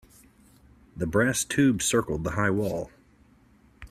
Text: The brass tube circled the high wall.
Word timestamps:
The 0.97 1.05
brass 1.05 1.43
tube 1.45 1.83
circled 1.83 2.23
the 2.23 2.31
high 2.31 2.49
wall. 2.49 2.89